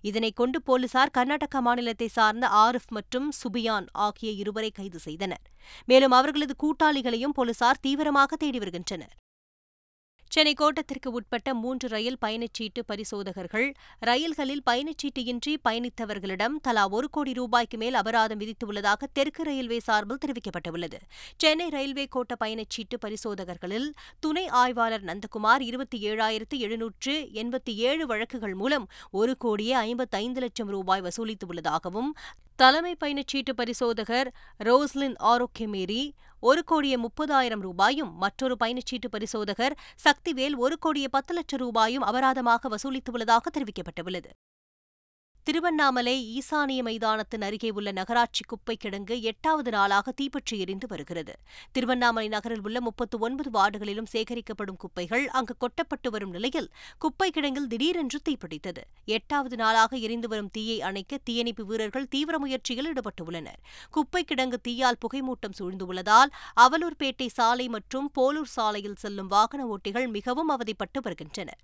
இதனைக் 0.00 0.36
கொண்டு 0.36 0.62
போலீசார் 0.62 1.10
கர்நாடக 1.10 1.60
மாநிலத்தை 1.60 2.08
சார்ந்த 2.08 2.46
ஆரிஃப் 2.46 2.90
மற்றும் 2.90 3.32
சுபியான் 3.42 3.86
ஆகிய 3.92 4.32
இருவரை 4.32 4.70
கைது 4.70 4.98
செய்தனர். 4.98 5.44
மேலும் 5.84 6.10
அவர்களது 6.10 6.56
கூட்டாளிகளையும் 6.62 7.36
போலீசார் 7.40 7.82
தீவிரமாக 7.82 8.36
தேடி 8.36 8.58
வருகின்றனர். 8.58 9.14
சென்னை 10.32 10.54
கோட்டத்திற்கு 10.60 11.08
உட்பட்ட 11.08 11.54
மூன்று 11.54 11.88
ரயில் 11.88 12.16
பயணச்சீட்டு 12.24 12.80
பரிசோதகர்கள் 12.86 13.72
ரயில்களில் 14.00 14.62
பயணச்சீட்டு 14.70 15.22
இன்றி 15.22 15.58
பயணித்தவர்களிடம் 15.68 16.54
தலா 16.62 16.88
ஒரு 16.88 17.10
கோடி 17.10 17.32
ரூபாய்க்கு 17.32 17.78
மேல் 17.78 17.94
அபராதம் 17.94 18.40
விதித்துள்ளதாக 18.40 19.08
தெற்கு 19.12 19.42
ரயில்வே 19.42 19.80
சார்பில் 19.80 20.20
தெரிவிக்கப்பட்டுள்ளது. 20.26 20.98
சென்னை 21.36 21.68
ரயில்வே 21.68 22.08
கோட்ட 22.14 22.36
பயணச்சீட்டு 22.44 22.98
பரிசோதகர்களில் 23.00 23.88
துணை 24.20 24.48
ஆய்வாளர் 24.48 25.04
நந்தகுமார் 25.04 25.60
இருபத்தி 25.60 26.00
ஏழாயிரத்து 26.10 26.58
எழுநூற்று 26.58 27.28
எண்பத்தி 27.32 27.74
ஏழு 27.74 28.06
வழக்குகள் 28.06 28.54
மூலம் 28.54 28.88
ஒரு 29.10 29.36
கோடியே 29.36 29.72
ஐம்பத்தைந்து 29.72 30.40
லட்சம் 30.40 30.68
ரூபாய் 30.68 31.00
வசூலித்துள்ளதாகவும் 31.00 32.12
தலைமை 32.60 32.96
பயணச்சீட்டு 33.00 33.52
பரிசோதகர் 33.54 34.28
ரோஸ்லின் 34.60 35.14
ஆரோக்கியமேரி 35.24 36.02
ஒரு 36.42 36.62
கோடியே 36.64 36.96
முப்பதாயிரம் 36.96 37.62
ரூபாயும் 37.66 38.10
மற்றொரு 38.14 38.54
பயணச்சீட்டு 38.64 39.08
பரிசோதகர் 39.10 39.74
சக்திவேல் 40.04 40.56
ஒரு 40.56 40.76
கோடியே 40.78 41.08
பத்து 41.08 41.34
லட்சம் 41.34 41.58
ரூபாயும் 41.58 42.02
அபராதமாக 42.02 42.70
வசூலித்துள்ளதாக 42.74 43.52
தெரிவிக்கப்பட்டுள்ளது. 43.56 44.30
திருவண்ணாமலை 45.50 46.12
ஈசானிய 46.38 46.80
மைதானத்தின் 46.86 47.44
அருகே 47.46 47.70
உள்ள 47.78 47.92
நகராட்சி 47.92 48.42
குப்பை 48.50 48.74
கிடங்கு 48.76 49.14
எட்டாவது 49.30 49.70
நாளாக 49.70 50.12
தீப்பற்றி 50.18 50.58
எரிந்து 50.64 50.86
வருகிறது. 50.90 51.32
திருவண்ணாமலை 51.72 52.28
நகரில் 52.34 52.62
உள்ள 52.66 52.80
முப்பத்து 52.80 53.18
ஒன்பது 53.18 53.50
வார்டுகளிலும் 53.56 54.08
சேகரிக்கப்படும் 54.12 54.78
குப்பைகள் 54.82 55.24
அங்கு 55.38 55.54
கொட்டப்பட்டு 55.64 56.10
வரும் 56.10 56.30
நிலையில் 56.30 56.68
குப்பை 56.98 57.28
கிடங்கில் 57.30 57.66
திடீரென்று 57.72 58.20
தீப்பிடித்தது. 58.28 58.84
எட்டாவது 59.16 59.56
நாளாக 59.56 59.96
எரிந்து 59.96 60.28
வரும் 60.28 60.52
தீயை 60.58 60.78
அணைக்க 60.90 61.18
தீயணைப்பு 61.30 61.66
வீரர்கள் 61.72 62.08
தீவிர 62.08 62.38
முயற்சியில் 62.38 62.90
ஈடுபட்டுள்ளனர். 62.92 63.60
குப்பை 63.90 64.24
கிடங்கு 64.24 64.60
தீயால் 64.68 65.00
புகைமூட்டம் 65.06 65.58
சூழ்ந்துள்ளதால் 65.60 66.32
அவலூர்பேட்டை 66.66 67.28
சாலை 67.38 67.68
மற்றும் 67.68 68.08
போலூர் 68.20 68.54
சாலையில் 68.58 69.00
செல்லும் 69.04 69.32
வாகன 69.36 69.66
ஓட்டிகள் 69.66 70.08
மிகவும் 70.18 70.52
அவதிப்பட்டு 70.56 71.00
வருகின்றனர். 71.08 71.60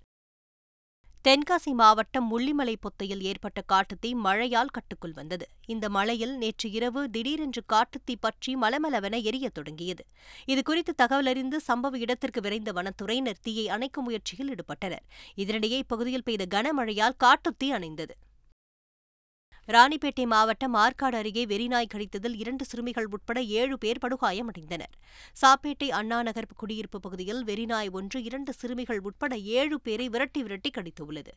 தென்காசி 1.25 1.71
மாவட்டம் 1.73 2.27
முள்ளிமலை 2.31 2.75
பொத்தையில் 2.75 3.21
ஏற்பட்ட 3.21 3.63
காட்டுத்தீ 3.71 4.09
மழையால் 4.15 4.71
கட்டுக்குள் 4.71 5.13
வந்தது. 5.13 5.45
இந்த 5.65 5.89
மழையில் 5.89 6.37
நேற்று 6.37 6.71
இரவு 6.71 7.09
திடீரென்று 7.09 7.61
காட்டுத்தீ 7.73 8.15
பற்றி 8.19 8.55
மலமளவென 8.55 9.21
எரியத் 9.23 9.53
தொடங்கியது. 9.53 10.05
இதுகுறித்து 10.45 10.93
தகவல் 10.95 11.25
அறிந்து 11.25 11.59
சம்பவ 11.67 11.97
இடத்திற்கு 11.97 12.41
விரைந்த 12.41 12.71
வனத்துறையினர் 12.71 13.41
தீயை 13.41 13.67
அணைக்கும் 13.67 14.07
முயற்சியில் 14.07 14.55
ஈடுபட்டனர். 14.55 15.03
இதனிடையே 15.37 15.79
இப்பகுதியில் 15.83 16.23
பெய்த 16.23 16.45
கனமழையால் 16.49 17.19
காட்டுத்தீ 17.23 17.69
அணைந்தது. 17.71 18.15
ராணிப்பேட்டை 19.67 20.25
மாவட்டம் 20.25 20.75
ஆற்காடு 20.75 21.17
அருகே 21.17 21.45
வெறிநாய் 21.45 21.89
கடித்ததில் 21.93 22.35
இரண்டு 22.35 22.65
சிறுமிகள் 22.65 23.05
உட்பட 23.05 23.41
ஏழு 23.41 23.77
பேர் 23.77 23.97
படுகாயமடைந்தனர். 24.05 24.93
சாப்பேட்டை 25.41 25.89
அண்ணாநகர் 25.89 26.47
குடியிருப்பு 26.55 26.99
பகுதியில் 26.99 27.45
வெறிநாய் 27.45 27.91
ஒன்று 27.91 28.23
இரண்டு 28.23 28.53
சிறுமிகள் 28.53 28.99
உட்பட 28.99 29.37
ஏழு 29.37 29.81
பேரை 29.81 30.09
விரட்டி 30.09 30.43
விரட்டி 30.43 30.69
கடித்துள்ளது. 30.69 31.33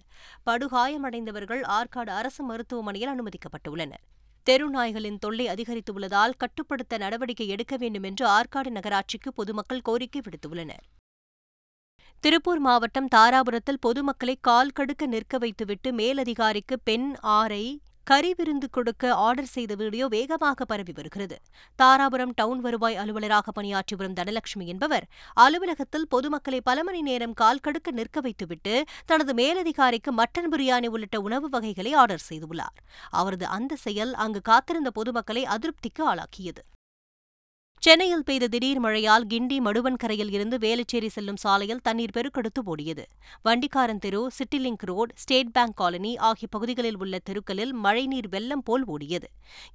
படுகாயமடைந்தவர்கள் 0.46 1.62
ஆற்காடு 1.62 2.08
அரசு 2.08 2.44
மருத்துவமனையில் 2.44 3.10
அனுமதிக்கப்பட்டுள்ளனர். 3.10 4.04
தெரு 4.42 4.70
நாய்களின் 4.70 5.18
தொல்லை 5.18 5.46
அதிகரித்துள்ளதால் 5.46 6.38
கட்டுப்படுத்த 6.38 6.98
நடவடிக்கை 6.98 7.48
எடுக்க 7.48 7.76
வேண்டும் 7.76 8.02
என்று 8.02 8.26
ஆற்காடு 8.28 8.70
நகராட்சிக்கு 8.70 9.32
பொதுமக்கள் 9.32 9.82
கோரிக்கை 9.82 10.22
விடுத்துள்ளனர். 10.24 10.86
திருப்பூர் 12.20 12.58
மாவட்டம் 12.58 13.08
தாராபுரத்தில் 13.14 13.80
பொதுமக்களை 13.80 14.34
கால் 14.40 14.70
கடுக்க 14.70 15.06
நிற்க 15.06 15.38
வைத்துவிட்டு 15.38 15.92
மேலதிகாரிக்கு 15.92 16.78
பெண் 16.84 17.14
ஆரை 17.20 17.80
கறி 18.06 18.34
விருந்து 18.34 18.70
கொடுக்க 18.70 19.14
ஆர்டர் 19.14 19.50
செய்த 19.54 19.74
வீடியோ 19.74 20.06
வேகமாக 20.06 20.64
பரவி 20.64 20.92
வருகிறது. 20.92 21.36
தாராபுரம் 21.78 22.32
டவுன் 22.34 22.60
வருவாய் 22.60 22.96
அலுவலராக 22.96 23.52
பணியாற்றி 23.52 23.96
வரும் 23.96 24.16
தனலட்சுமி 24.16 24.66
என்பவர் 24.66 25.06
அலுவலகத்தில் 25.34 26.06
பொதுமக்களை 26.08 26.60
பல 26.60 26.82
மணி 26.82 27.02
நேரம் 27.02 27.32
கால் 27.32 27.62
கடுக்க 27.62 27.90
நிற்க 27.90 28.20
வைத்துவிட்டு 28.20 28.74
தனது 29.06 29.34
மேலதிகாரிக்கு 29.34 30.12
மட்டன் 30.12 30.50
பிரியாணி 30.50 30.86
உள்ளிட்ட 30.86 31.20
உணவு 31.20 31.48
வகைகளை 31.48 31.92
ஆர்டர் 31.92 32.26
செய்துள்ளார். 32.30 32.76
அவரது 33.10 33.46
அந்த 33.46 33.76
செயல் 33.76 34.14
அங்கு 34.14 34.42
காத்திருந்த 34.42 34.90
பொதுமக்களை 34.90 35.44
அதிருப்திக்கு 35.44 36.04
ஆளாக்கியது. 36.04 36.64
சென்னையில் 37.82 38.24
பெய்த 38.24 38.48
திடீர் 38.48 38.78
மழையால் 38.78 39.26
கிண்டி 39.26 39.58
மடுவன்கரையில் 39.58 40.32
இருந்து 40.32 40.58
வேலுச்சேரி 40.58 41.06
செல்லும் 41.06 41.36
சாலையில் 41.36 41.80
தண்ணீர் 41.82 42.10
பெருக்கெடுத்து 42.16 42.76
ஓடியது. 42.76 43.04
வண்டிக்காரன் 43.42 43.98
தெரு 43.98 44.30
Citilink 44.30 44.84
road 44.84 45.14
State 45.16 45.52
Bank 45.52 45.76
colony 45.76 46.16
ஆகிய 46.16 46.46
பகுதிகளில் 46.50 46.98
உள்ள 46.98 47.18
தெருக்களில் 47.18 47.72
மழைநீர் 47.72 48.28
வெள்ளம் 48.28 48.62
போல் 48.62 48.84
ஓடியது. 48.86 49.24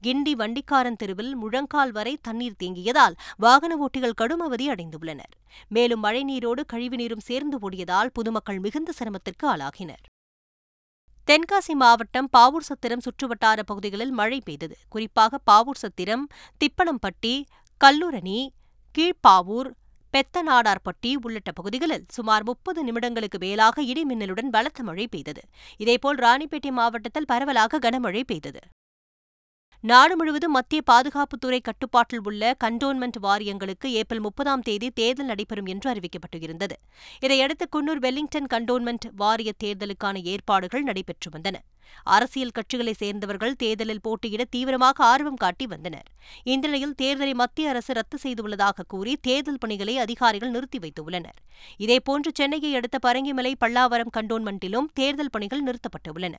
கிண்டி 0.04 0.32
வண்டிக்காரன் 0.32 0.96
தெருவில் 0.96 1.36
முழங்கால் 1.36 1.92
வரை 1.92 2.18
தண்ணீர் 2.22 2.56
தேங்கியதால் 2.64 3.14
வாகன 3.38 3.86
ஓட்டிகள் 3.86 4.14
கடும் 4.16 4.40
அவதி 4.40 4.70
அடைந்துள்ளனர். 4.70 5.34
மேலும் 5.68 6.04
மழைநீரோடு 6.04 6.64
கழிவுநீரும் 6.74 7.26
சேர்ந்து 7.30 7.60
ஓடியதால் 7.60 8.12
பொதுமக்கள் 8.14 8.60
மிகுந்த 8.60 8.92
சிரமத்திற்கு 8.92 9.50
ஆளாகினர். 9.50 10.06
தென்காசி 11.28 11.74
மாவட்டம் 11.74 12.30
பாவூர் 12.38 12.60
சத்திரம் 12.60 13.00
சுற்றுவட்டார 13.00 13.62
பகுதிகளில் 13.66 14.12
மழை 14.12 14.42
பெய்தது. 14.46 14.78
குறிப்பாக 14.90 15.40
பாவூர் 15.52 15.76
சத்திரம் 15.76 16.28
திப்பனம்பட்டி 16.58 17.44
கல்லூரணி 17.78 18.54
கீழ்ப்பாவூர் 18.96 19.70
பெத்தநாடார்பட்டி 20.14 21.16
உள்ளிட்ட 21.22 21.52
பகுதிகளில் 21.52 22.06
சுமார் 22.08 22.44
முப்பது 22.44 22.80
நிமிடங்களுக்கு 22.86 23.40
மேலாக 23.40 23.84
இடிமின்னலுடன் 23.84 24.52
பலத்த 24.52 24.84
மழை 24.84 25.08
பெய்தது. 25.08 25.42
இதேபோல் 25.78 26.18
ராணிப்பேட்டை 26.18 26.72
மாவட்டத்தில் 26.72 27.26
பரவலாக 27.26 27.80
கனமழை 27.80 28.24
பெய்தது. 28.24 28.60
நாடு 29.84 30.16
முழுவதும் 30.16 30.52
மத்திய 30.52 30.82
பாதுகாப்புத்துறை 30.92 31.60
கட்டுப்பாட்டில் 31.62 32.22
உள்ள 32.24 32.56
கண்டோன்மெண்ட் 32.64 33.18
வாரியங்களுக்கு 33.20 33.92
ஏப்ரல் 33.92 34.20
முப்பதாம் 34.20 34.62
தேதி 34.62 34.90
தேர்தல் 34.90 35.26
நடைபெறும் 35.26 35.66
என்று 35.66 35.88
அறிவிக்கப்பட்டிருந்தது. 35.92 36.76
இதையடுத்து 37.20 37.66
குன்னூர் 37.76 38.02
வெல்லிங்டன் 38.06 38.50
கண்டோன்மெண்ட் 38.54 39.06
வாரிய 39.16 39.52
தேர்தலுக்கான 39.64 40.24
ஏற்பாடுகள் 40.24 40.84
நடைபெற்று 40.84 41.32
வந்தன. 41.32 41.56
அரசியல் 42.04 42.52
கட்சிகளைச் 42.52 42.98
சேர்ந்தவர்கள் 42.98 43.56
தேர்தலில் 43.56 44.02
போட்டியிட 44.02 44.44
தீவிரமாக 44.44 45.04
ஆர்வம் 45.04 45.36
காட்டி 45.36 45.68
வந்தனர். 45.68 46.08
இந்நிலையில் 46.44 46.96
தேர்தலை 47.02 47.34
மத்திய 47.34 47.70
அரசு 47.70 47.94
ரத்து 47.94 48.18
செய்துள்ளதாக 48.24 48.88
கூறி 48.88 49.16
தேர்தல் 49.22 49.58
பணிகளை 49.58 49.98
அதிகாரிகள் 49.98 50.50
நிறுத்தி 50.50 50.80
வைத்துள்ளனர். 50.80 51.40
இதேபோன்று 51.78 52.32
சென்னையை 52.34 52.76
அடுத்த 52.76 53.00
பரங்கிமலை 53.08 53.54
பல்லாவரம் 53.66 54.16
கண்டோன்மெண்டிலும் 54.18 54.90
தேர்தல் 54.94 55.30
பணிகள் 55.30 55.64
நிறுத்தப்பட்டுள்ளன 55.64 56.36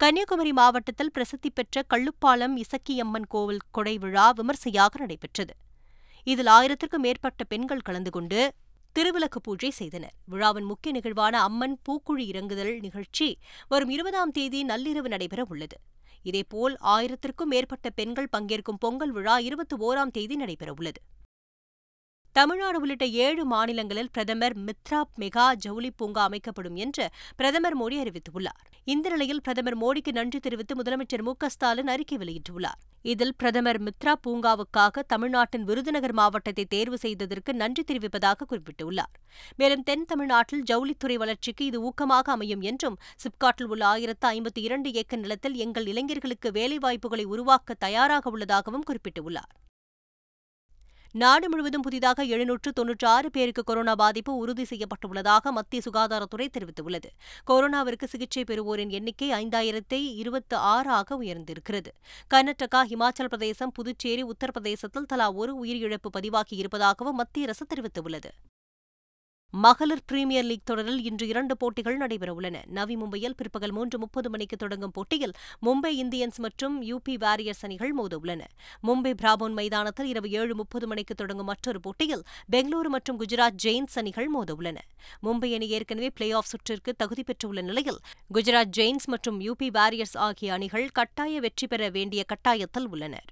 கன்னியாகுமரி 0.00 0.50
மாவட்டத்தில் 0.52 1.10
பிரசித்தி 1.10 1.50
பெற்ற 1.50 1.82
கள்ளுப்பாலம் 1.92 2.54
இசக்கியம்மன் 2.62 3.26
கோவில் 3.28 3.62
கொடை 3.70 3.94
விழா 3.98 4.24
விமர்சையாக 4.30 4.98
நடைபெற்றது. 4.98 5.52
இதில் 6.26 6.46
ஆயிரத்திற்கும் 6.46 7.04
மேற்பட்ட 7.06 7.44
பெண்கள் 7.44 7.82
கலந்து 7.82 8.10
கொண்டு 8.10 8.40
திருவிளக்கு 8.96 9.40
பூஜை 9.42 9.70
செய்தனர். 9.70 10.14
விழாவின் 10.26 10.64
முக்கிய 10.64 10.92
நிகழ்வான 10.96 11.40
அம்மன் 11.40 11.76
பூக்குழி 11.88 12.24
இறங்குதல் 12.32 12.72
நிகழ்ச்சி 12.80 13.28
வரும் 13.68 13.88
இருபதாம் 13.88 14.34
தேதி 14.38 14.60
நள்ளிரவு 14.64 15.10
நடைபெற 15.14 15.44
உள்ளது. 15.48 15.78
இதேபோல் 16.22 16.76
ஆயிரத்திற்கும் 16.94 17.52
மேற்பட்ட 17.54 17.90
பெண்கள் 17.90 18.32
பங்கேற்கும் 18.36 18.82
பொங்கல் 18.84 19.12
விழா 19.12 19.38
இருபத்தி 19.48 19.76
ஓராம் 19.88 20.14
தேதி 20.18 20.36
நடைபெறவுள்ளது 20.36 21.00
தமிழ்நாடு 22.36 22.78
உள்ளிட்ட 22.80 23.04
ஏழு 23.26 23.42
மாநிலங்களில் 23.50 24.10
பிரதமர் 24.14 24.54
மித்ரா 24.64 24.98
மெகா 25.20 25.44
ஜவுளி 25.64 25.90
பூங்கா 26.00 26.22
அமைக்கப்படும் 26.28 26.76
என்று 26.84 27.04
பிரதமர் 27.38 27.76
மோடி 27.80 27.96
அறிவித்துள்ளார். 28.02 28.60
இந்த 28.84 29.06
நிலையில் 29.12 29.40
பிரதமர் 29.46 29.78
மோடிக்கு 29.82 30.12
நன்றி 30.18 30.38
தெரிவித்து 30.46 30.74
முதலமைச்சர் 30.80 31.24
மு 31.28 31.32
ஸ்டாலின் 31.54 31.92
அறிக்கை 31.94 32.18
வெளியிட்டுள்ளார். 32.22 32.78
இதில் 33.12 33.34
பிரதமர் 33.40 33.80
மித்ரா 33.86 34.14
பூங்காவுக்காக 34.26 35.04
தமிழ்நாட்டின் 35.12 35.66
விருதுநகர் 35.70 36.16
மாவட்டத்தை 36.20 36.64
தேர்வு 36.74 36.98
செய்ததற்கு 36.98 37.50
நன்றி 37.62 37.84
தெரிவிப்பதாக 37.90 38.46
குறிப்பிட்டுள்ளார். 38.52 39.12
மேலும் 39.60 39.86
தென் 39.90 40.06
தமிழ்நாட்டில் 40.12 40.64
ஜவுளித்துறை 40.72 41.18
வளர்ச்சிக்கு 41.24 41.64
இது 41.64 41.80
ஊக்கமாக 41.90 42.32
அமையும் 42.36 42.64
என்றும் 42.72 42.98
சிப்காட்டில் 43.24 43.70
உள்ள 43.74 43.84
ஆயிரத்து 43.92 44.28
ஐம்பத்தி 44.36 44.62
இரண்டு 44.68 44.90
ஏக்கர் 45.02 45.24
நிலத்தில் 45.26 45.56
எங்கள் 45.66 45.86
இளைஞர்களுக்கு 45.86 46.50
வேலைவாய்ப்புகளை 46.58 47.26
உருவாக்க 47.34 47.82
தயாராக 47.86 48.30
உள்ளதாகவும் 48.30 48.88
குறிப்பிட்டுள்ளார். 48.90 49.52
நாடு 51.16 51.48
முழுவதும் 51.48 51.82
புதிதாக 51.82 52.24
எழுநூற்று 52.24 52.72
தொன்னூற்றி 52.80 53.04
ஆறு 53.04 53.30
பேருக்கு 53.30 53.64
கொரோனா 53.64 53.94
பாதிப்பு 53.94 54.36
உறுதி 54.36 54.62
செய்யப்பட்டுள்ளதாக 54.62 55.50
மத்திய 55.50 55.82
சுகாதாரத்துறை 55.86 56.48
தெரிவித்துள்ளது. 56.56 57.08
கொரோனாவிற்கு 57.46 58.04
சிகிச்சை 58.04 58.44
பெறுவோரின் 58.46 58.88
எண்ணிக்கை 58.88 59.30
ஐந்தாயிரத்தை 59.30 60.00
இருபத்தி 60.14 60.56
ஆறாக 60.56 61.18
உயர்ந்திருக்கிறது. 61.22 61.92
கர்நாடகா 62.34 62.82
இமாச்சல 62.90 63.24
பிரதேசம் 63.24 63.72
புதுச்சேரி 63.72 64.24
உத்தரப்பிரதேசத்தில் 64.24 65.06
தலா 65.06 65.32
ஒரு 65.32 65.64
உயிரிழப்பு 65.64 66.10
பதிவாகி 66.12 66.56
இருப்பதாகவும் 66.56 67.16
மத்திய 67.16 67.46
அரசு 67.46 67.66
தெரிவித்துள்ளது. 67.74 68.30
மகளிர் 69.52 70.02
பிரீமியர் 70.06 70.44
லீக் 70.44 70.64
தொடரில் 70.64 71.04
இன்று 71.04 71.26
இரண்டு 71.26 71.56
போட்டிகள் 71.56 71.98
நடைபெறவுள்ளன. 71.98 72.56
நவி 72.68 72.96
மும்பையில் 72.96 73.36
பிற்பகல் 73.36 73.72
மூன்று 73.72 73.98
முப்பது 73.98 74.30
மணிக்கு 74.30 74.56
தொடங்கும் 74.56 74.90
போட்டியில் 74.90 75.32
மும்பை 75.66 75.92
இந்தியன்ஸ் 76.02 76.36
மற்றும் 76.36 76.82
யூபி 76.82 77.14
வாரியர்ஸ் 77.24 77.62
அணிகள் 77.62 77.92
மோதவுள்ளன. 77.98 78.42
மும்பை 78.82 79.12
பிராபோன் 79.22 79.52
மைதானத்தில் 79.52 80.06
இரவு 80.06 80.30
ஏழு 80.30 80.54
முப்பது 80.54 80.86
மணிக்கு 80.86 81.14
தொடங்கும் 81.14 81.46
மற்றொரு 81.46 81.80
போட்டியில் 81.80 82.24
பெங்களூரு 82.52 82.90
மற்றும் 82.96 83.20
குஜராத் 83.20 83.58
ஜெயின்ஸ் 83.64 83.98
அணிகள் 84.02 84.28
மோதவுள்ளன. 84.34 84.76
மும்பை 85.22 85.50
அணி 85.54 85.68
ஏற்கனவே 85.68 86.10
பிளே 86.10 86.30
ஆஃப் 86.30 86.50
சுற்றிற்கு 86.52 86.92
தகுதி 86.96 87.22
பெற்றுள்ள 87.22 87.60
நிலையில் 87.60 88.02
குஜராத் 88.34 88.74
ஜெயின்ஸ் 88.78 89.08
மற்றும் 89.14 89.40
யூபி 89.40 89.70
வாரியர்ஸ் 89.78 90.18
ஆகிய 90.28 90.52
அணிகள் 90.52 90.88
கட்டாய 90.88 91.40
வெற்றி 91.40 91.66
பெற 91.66 91.90
வேண்டிய 91.90 92.24
கட்டாயத்தில் 92.34 92.90
உள்ளனர். 92.90 93.28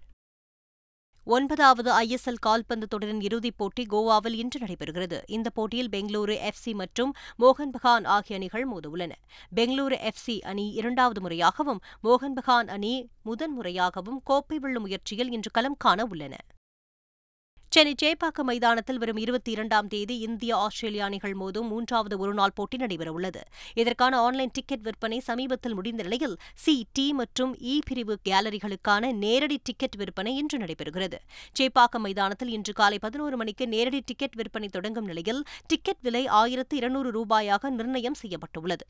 ஒன்பதாவது 1.27 1.91
ஐஎஸ்எல் 1.93 2.41
கால்பந்து 2.41 2.87
தொடரின் 2.87 3.21
இறுதிப் 3.21 3.57
போட்டி 3.57 3.85
கோவாவில் 3.93 4.35
இன்று 4.35 4.59
நடைபெறுகிறது. 4.61 5.19
இந்த 5.27 5.51
போட்டியில் 5.51 5.89
பெங்களூரு 5.89 6.35
எஃப் 6.49 6.61
சி 6.63 6.73
மற்றும் 6.75 7.13
மோகன் 7.39 7.73
பகான் 7.77 8.05
ஆகிய 8.05 8.39
அணிகள் 8.39 8.67
மோதவுள்ளன 8.73 9.13
பெங்களூரு 9.57 9.99
எஃப் 10.01 10.21
சி 10.25 10.41
அணி 10.41 10.67
இரண்டாவது 10.71 11.21
முறையாகவும் 11.21 11.81
மோகன் 12.03 12.37
பகான் 12.41 12.69
அணி 12.69 12.93
முதன்முறையாகவும் 13.25 14.21
கோப்பை 14.25 14.59
வெல்லும் 14.59 14.83
முயற்சியில் 14.83 15.33
இன்று 15.33 15.51
களம் 15.51 15.79
காண 15.79 16.05
உள்ளன. 16.05 16.37
சென்னை 17.75 17.95
சேப்பாக்கம் 18.03 18.49
மைதானத்தில் 18.49 18.99
வரும் 18.99 19.17
இருபத்தி 19.17 19.51
இரண்டாம் 19.51 19.87
தேதி 19.87 20.19
இந்திய 20.19 20.57
ஆஸ்திரேலிய 20.57 21.05
அணிகள் 21.05 21.35
மோதும் 21.41 21.69
மூன்றாவது 21.71 22.19
ஒருநாள் 22.19 22.55
போட்டி 22.55 22.77
நடைபெறவுள்ளது. 22.77 23.41
இதற்கான 23.75 24.19
ஆன்லைன் 24.19 24.51
டிக்கெட் 24.53 24.81
விற்பனை 24.81 25.19
சமீபத்தில் 25.21 25.75
முடிந்த 25.75 26.03
நிலையில் 26.03 26.37
சி 26.55 26.87
டி 26.93 27.13
மற்றும் 27.13 27.57
இ 27.57 27.79
பிரிவு 27.87 28.19
கேலரிகளுக்கான 28.29 29.13
நேரடி 29.13 29.61
டிக்கெட் 29.63 29.97
விற்பனை 29.97 30.37
இன்று 30.37 30.59
நடைபெறுகிறது. 30.59 31.21
சேப்பாக்கம் 31.61 32.05
மைதானத்தில் 32.07 32.49
இன்று 32.49 32.73
காலை 32.73 32.99
பதினோரு 32.99 33.37
மணிக்கு 33.37 33.69
நேரடி 33.69 34.03
டிக்கெட் 34.05 34.35
விற்பனை 34.35 34.69
தொடங்கும் 34.69 35.05
நிலையில் 35.05 35.43
டிக்கெட் 35.67 36.03
விலை 36.03 36.27
ஆயிரத்து 36.27 36.77
இருநூறு 36.77 37.13
ரூபாயாக 37.19 37.71
நிர்ணயம் 37.71 38.21
செய்யப்பட்டுள்ளது. 38.23 38.87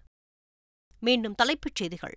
மீண்டும் 1.01 1.35
தலைப்புச் 1.35 1.75
செய்திகள். 1.75 2.17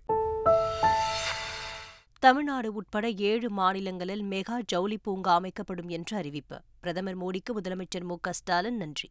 தமிழ்நாடு 2.20 2.72
உட்பட 2.72 3.10
ஏழு 3.10 3.50
மாநிலங்களில் 3.50 4.22
மெகா 4.22 4.60
ஜவுளி 4.66 4.98
பூங்கா 4.98 5.34
அமைக்கப்படும் 5.34 5.88
என்று 5.88 6.16
அறிவிப்பு. 6.16 6.60
பிரதமர் 6.80 7.18
மோடிக்கு 7.18 7.52
முதலமைச்சர் 7.60 8.02
மு 8.02 8.16
ஸ்டாலின் 8.30 8.76
நன்றி. 8.76 9.10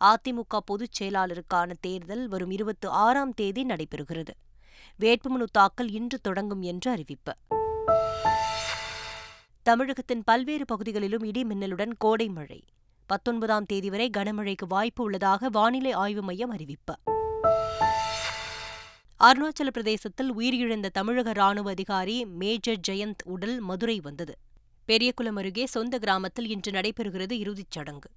அதிமுக 0.00 0.58
பொதுச் 0.64 1.02
செயலாளருக்கான 1.02 1.72
தேர்தல் 1.80 2.28
வரும் 2.28 2.50
இருபத்தி 2.50 2.88
ஆறாம் 2.88 3.34
தேதி 3.34 3.66
நடைபெறுகிறது. 3.66 4.28
வேட்புமனு 5.00 5.44
தாக்கல் 5.50 5.90
இன்று 5.90 6.18
தொடங்கும் 6.20 6.62
என்று 6.62 6.90
அறிவிப்பு. 6.90 7.34
தமிழகத்தின் 9.62 10.22
பல்வேறு 10.24 10.64
பகுதிகளிலும் 10.64 11.22
இடி 11.22 11.44
மின்னலுடன் 11.44 11.92
கோடை 11.98 12.28
மழை. 12.28 12.64
பத்தொன்பதாம் 13.06 13.66
தேதி 13.66 13.90
வரை 13.90 14.10
கனமழைக்கு 14.16 14.66
வாய்ப்பு 14.68 15.04
உள்ளதாக 15.04 15.48
வானிலை 15.48 15.92
ஆய்வு 15.92 16.22
மையம் 16.22 16.50
அறிவிப்பு. 16.50 16.94
அருணாச்சல 19.24 19.66
பிரதேசத்தில் 19.72 20.34
உயிரிழந்த 20.34 20.88
தமிழக 20.88 21.32
ராணுவ 21.32 21.70
அதிகாரி 21.70 22.24
மேஜர் 22.24 22.80
ஜெயந்த் 22.88 23.24
உடல் 23.24 23.60
மதுரை 23.60 24.00
வந்தது. 24.00 24.38
பெரியகுளம் 24.84 25.36
அருகே 25.36 25.66
சொந்த 25.66 25.98
கிராமத்தில் 25.98 26.48
இன்று 26.48 26.72
நடைபெறுகிறது 26.72 27.32
இறுதிச் 27.32 27.70
சடங்கு. 27.70 28.10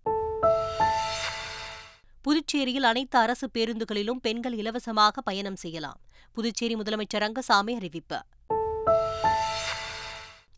புதுச்சேரியில் 2.22 2.84
அனைத்து 2.84 3.20
அரசு 3.20 3.50
பேருந்துகளிலும் 3.54 4.20
பெண்கள் 4.22 4.54
இலவசமாக 4.54 5.22
பயணம் 5.22 5.56
செய்யலாம். 5.56 6.00
புதுச்சேரி 6.34 6.76
முதலமைச்சர் 6.76 7.18
ரங்கசாமி 7.18 7.76
அறிவிப்பு. 7.76 8.22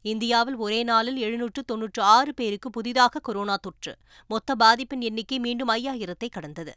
இந்தியாவில் 0.02 0.56
ஒரே 0.56 0.84
நாளில் 0.84 1.18
எழுநூற்று 1.18 1.64
தொன்னூற்று 1.64 2.04
ஆறு 2.04 2.34
பேருக்கு 2.34 2.70
புதிதாக 2.70 3.20
கொரோனா 3.20 3.58
தொற்று. 3.62 3.98
மொத்த 4.28 4.56
பாதிப்பின் 4.60 5.00
எண்ணிக்கை 5.00 5.40
மீண்டும் 5.40 5.70
ஐயாயிரத்தை 5.70 6.30
கடந்தது. 6.32 6.75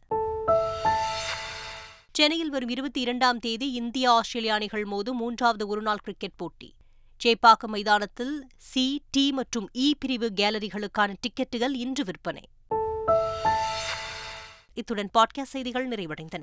சென்னையில் 2.19 2.51
வரும் 2.51 2.69
இருபத்தி 2.69 3.01
இரண்டாம் 3.01 3.39
தேதி 3.39 3.73
இந்தியா 3.73 4.13
ஆஸ்திரேலிய 4.13 4.55
அணிகள் 4.55 4.85
மோதும் 4.85 5.13
மூன்றாவது 5.13 5.67
ஒருநாள் 5.67 5.97
கிரிக்கெட் 5.97 6.37
போட்டி. 6.37 6.75
சேப்பாக்கம் 7.25 7.67
மைதானத்தில் 7.67 8.47
சி 8.57 9.03
டி 9.11 9.33
மற்றும் 9.33 9.71
இ 9.75 9.93
பிரிவு 9.99 10.33
கேலரிகளுக்கான 10.37 11.15
டிக்கெட்டுகள் 11.21 11.75
இன்று 11.75 12.05
விற்பனை. 12.05 12.49
இத்துடன் 14.75 15.11
பாட்காஸ்ட் 15.19 15.43
செய்திகள் 15.43 15.89
நிறைவடைந்தன. 15.89 16.43